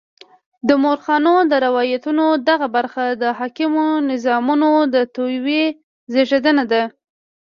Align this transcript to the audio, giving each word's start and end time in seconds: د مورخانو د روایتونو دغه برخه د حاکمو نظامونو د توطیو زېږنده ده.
د 0.67 0.69
مورخانو 0.83 1.35
د 1.51 1.53
روایتونو 1.65 2.25
دغه 2.49 2.67
برخه 2.75 3.05
د 3.21 3.23
حاکمو 3.39 3.85
نظامونو 4.11 4.69
د 4.93 4.95
توطیو 5.15 5.63
زېږنده 6.13 6.65
ده. 6.71 6.83